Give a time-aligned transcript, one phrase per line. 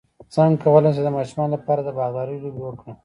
[0.33, 2.95] څنګه کولی شم د ماشومانو لپاره د باغدارۍ لوبې وکړم